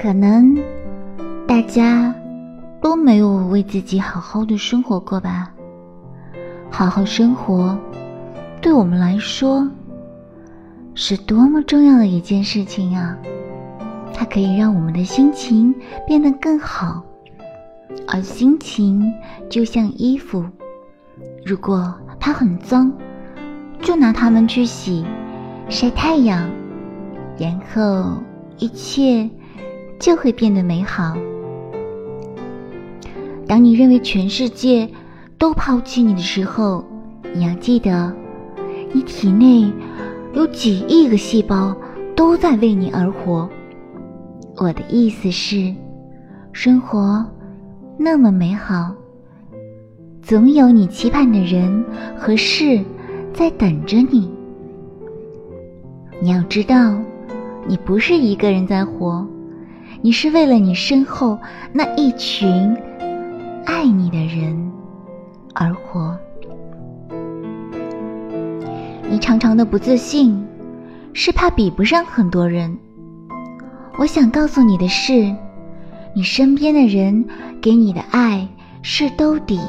[0.00, 0.56] 可能
[1.46, 2.14] 大家
[2.80, 5.52] 都没有为自己好好的生活过吧。
[6.70, 7.76] 好好生活，
[8.62, 9.68] 对我们来说
[10.94, 13.14] 是多么重要的一件事情啊！
[14.14, 15.74] 它可以让我们的心情
[16.06, 17.04] 变得更好，
[18.08, 19.12] 而心情
[19.50, 20.42] 就像衣服，
[21.44, 22.90] 如果它很脏，
[23.82, 25.04] 就拿它们去洗、
[25.68, 26.48] 晒太阳，
[27.38, 28.14] 然后
[28.56, 29.28] 一切
[30.00, 31.16] 就会变得美好。
[33.46, 34.88] 当你认为全世界，
[35.38, 36.84] 都抛弃你的时候，
[37.34, 38.12] 你要记得，
[38.92, 39.70] 你体内
[40.32, 41.76] 有几亿个细胞
[42.16, 43.48] 都在为你而活。
[44.56, 45.74] 我的意思是，
[46.52, 47.24] 生活
[47.98, 48.94] 那么美好，
[50.22, 51.84] 总有你期盼的人
[52.16, 52.80] 和事
[53.34, 54.30] 在等着你。
[56.20, 56.94] 你要知道，
[57.66, 59.26] 你不是一个人在活，
[60.02, 61.38] 你是为了你身后
[61.72, 62.74] 那一群
[63.66, 64.70] 爱你的人。
[65.52, 66.16] 而活，
[69.10, 70.42] 你常常的不自信，
[71.12, 72.78] 是怕比不上很多人。
[73.98, 75.34] 我想告诉你的是，
[76.14, 77.24] 你身边的人
[77.60, 78.48] 给你的爱
[78.80, 79.60] 是兜底，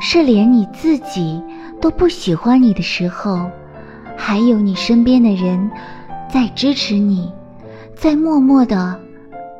[0.00, 1.42] 是连你自己
[1.80, 3.50] 都不喜欢你的时候，
[4.16, 5.70] 还有你身边的人
[6.28, 7.32] 在支持你，
[7.96, 9.00] 在默默的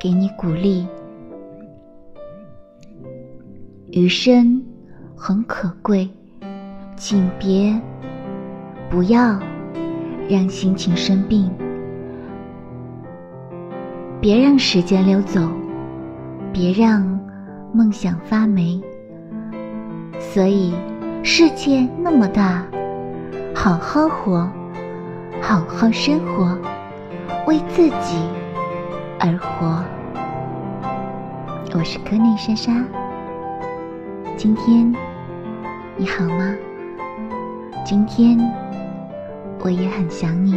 [0.01, 0.89] 给你鼓励。
[3.93, 4.65] 余生。
[5.23, 6.09] 很可贵，
[6.97, 7.79] 请别
[8.89, 9.39] 不要
[10.31, 11.51] 让心情生病，
[14.19, 15.47] 别让时间溜走，
[16.55, 17.20] 别让
[17.75, 18.81] 梦想发霉。
[20.19, 20.73] 所以，
[21.23, 22.67] 世界那么大，
[23.55, 24.48] 好好活，
[25.42, 26.57] 好好生活，
[27.47, 28.17] 为自己
[29.23, 29.85] 而活。
[31.79, 32.73] 我是柯内莎莎，
[34.36, 34.91] 今天。
[35.97, 36.55] 你好吗？
[37.85, 38.39] 今天
[39.59, 40.55] 我也很想你。